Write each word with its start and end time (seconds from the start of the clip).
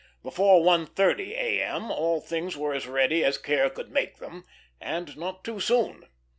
Before 0.23 0.63
1.30 0.65 1.29
A.M. 1.37 1.91
all 1.91 2.21
things 2.21 2.57
were 2.57 2.73
as 2.73 2.87
ready 2.87 3.23
as 3.23 3.37
care 3.37 3.69
could 3.69 3.91
make 3.91 4.17
them, 4.17 4.45
and 4.81 5.15
not 5.15 5.43
too 5.43 5.59
soon. 5.59 6.07